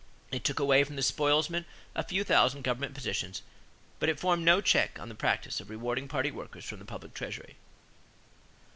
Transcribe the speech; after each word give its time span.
It 0.31 0.43
took 0.43 0.59
away 0.59 0.83
from 0.83 0.95
the 0.95 1.03
spoilsmen 1.03 1.65
a 1.93 2.01
few 2.03 2.23
thousand 2.23 2.63
government 2.63 2.95
positions, 2.95 3.43
but 3.99 4.09
it 4.09 4.19
formed 4.19 4.43
no 4.43 4.59
check 4.59 4.99
on 4.99 5.09
the 5.09 5.13
practice 5.13 5.59
of 5.59 5.69
rewarding 5.69 6.07
party 6.07 6.31
workers 6.31 6.65
from 6.65 6.79
the 6.79 6.85
public 6.85 7.13
treasury. 7.13 7.55